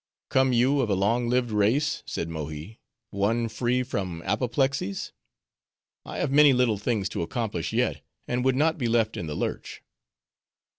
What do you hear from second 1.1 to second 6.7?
lived race," said Mohi, "one free from apoplexies? I have many